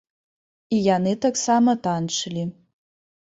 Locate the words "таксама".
1.27-1.75